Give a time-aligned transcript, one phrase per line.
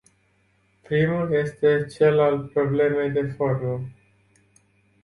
[0.81, 3.81] Primul este cel al problemei de formă.